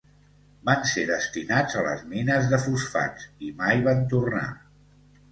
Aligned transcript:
Van 0.67 0.85
ser 0.91 1.01
destinats 1.09 1.75
a 1.81 1.83
les 1.87 2.01
mines 2.13 2.47
de 2.53 2.59
fosfats 2.63 3.27
i 3.49 3.51
mai 3.61 3.83
van 3.89 4.01
tornar. 4.15 4.47